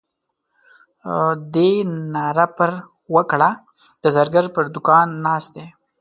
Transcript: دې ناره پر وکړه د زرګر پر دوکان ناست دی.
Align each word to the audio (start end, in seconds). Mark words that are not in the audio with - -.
دې 1.53 1.69
ناره 2.13 2.47
پر 2.57 2.69
وکړه 3.15 3.49
د 4.03 4.05
زرګر 4.15 4.45
پر 4.55 4.63
دوکان 4.75 5.07
ناست 5.25 5.49
دی. 5.55 5.67